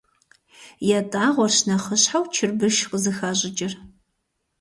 ЯтӀагъуэрщ 0.97 1.57
нэхъыщхьэу 1.67 2.25
чырбыш 2.33 2.77
къызыхащӀыкӀыр. 2.89 3.73